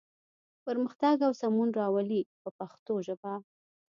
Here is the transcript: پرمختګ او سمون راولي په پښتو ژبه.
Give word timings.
پرمختګ 0.65 1.15
او 1.27 1.31
سمون 1.41 1.69
راولي 1.79 2.21
په 2.41 2.49
پښتو 2.59 2.93
ژبه. 3.07 3.33